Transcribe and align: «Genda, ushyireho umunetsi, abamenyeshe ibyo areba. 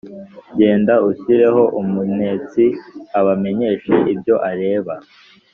«Genda, 0.57 0.93
ushyireho 1.09 1.61
umunetsi, 1.81 2.63
abamenyeshe 3.19 3.93
ibyo 4.13 4.35
areba. 4.49 4.93